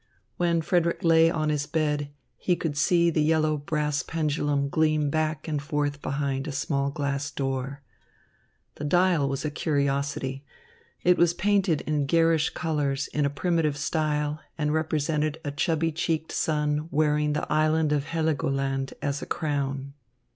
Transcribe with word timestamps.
When 0.37 0.63
Frederick 0.63 1.03
lay 1.03 1.29
on 1.29 1.49
his 1.49 1.67
bed, 1.67 2.09
he 2.35 2.55
could 2.55 2.75
see 2.75 3.11
the 3.11 3.21
yellow 3.21 3.55
brass 3.55 4.01
pendulum 4.01 4.67
gleam 4.67 5.11
back 5.11 5.47
and 5.47 5.61
forth 5.61 6.01
behind 6.01 6.47
a 6.47 6.51
small 6.51 6.89
glass 6.89 7.29
door. 7.29 7.83
The 8.77 8.83
dial 8.83 9.29
was 9.29 9.45
a 9.45 9.51
curiosity. 9.51 10.43
It 11.03 11.19
was 11.19 11.35
painted 11.35 11.81
in 11.81 12.07
garish 12.07 12.49
colors 12.49 13.09
in 13.09 13.27
a 13.27 13.29
primitive 13.29 13.77
style 13.77 14.39
and 14.57 14.73
represented 14.73 15.39
a 15.45 15.51
chubby 15.51 15.91
cheeked 15.91 16.31
sun 16.31 16.87
wearing 16.89 17.33
the 17.33 17.45
Island 17.53 17.91
of 17.91 18.05
Heligoland 18.05 18.93
as 19.03 19.21
a 19.21 19.27
crown. 19.27 19.93